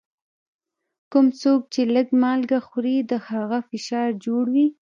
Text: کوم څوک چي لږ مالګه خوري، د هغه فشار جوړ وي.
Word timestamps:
کوم 1.11 1.27
څوک 1.41 1.61
چي 1.73 1.81
لږ 1.95 2.07
مالګه 2.21 2.59
خوري، 2.67 2.97
د 3.11 3.13
هغه 3.27 3.57
فشار 3.69 4.09
جوړ 4.25 4.45
وي. 4.55 4.67